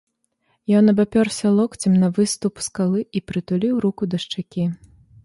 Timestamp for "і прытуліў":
3.21-3.75